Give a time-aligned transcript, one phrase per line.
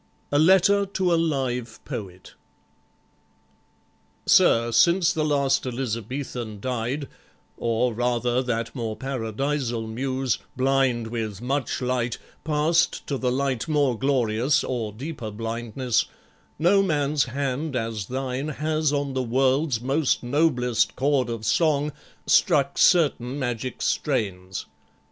[0.31, 2.33] A Letter to a Live Poet
[4.25, 7.07] Sir, since the last Elizabethan died,
[7.55, 13.95] Or, rather, that more Paradisal muse, Blind with much light, passed to the light more
[13.95, 16.05] glorious Or deeper blindness,
[16.57, 21.93] no man's hand, as thine, Has, on the world's most noblest chord of song,
[22.25, 24.65] Struck certain magic strains.